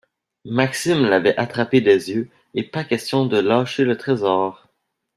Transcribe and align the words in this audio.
Maxime 0.45 1.05
l’avait 1.07 1.37
attrapée 1.37 1.79
des 1.79 2.09
yeux 2.09 2.31
et 2.55 2.63
pas 2.63 2.83
question 2.83 3.27
de 3.27 3.37
lâcher 3.37 3.83
le 3.85 3.97
trésor. 3.99 4.65